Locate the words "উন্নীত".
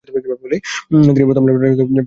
1.39-1.79